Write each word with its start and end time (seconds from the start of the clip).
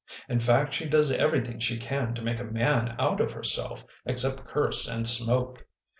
In 0.27 0.39
fact 0.39 0.73
she 0.73 0.85
does 0.89 1.11
every 1.11 1.41
thing 1.45 1.59
she 1.59 1.77
can 1.77 2.15
to 2.15 2.23
make 2.23 2.39
a 2.39 2.43
man 2.43 2.95
out 2.97 3.21
of 3.21 3.33
herself, 3.33 3.85
except 4.03 4.47
curse 4.47 4.87
and 4.87 5.07
smoke. 5.07 5.63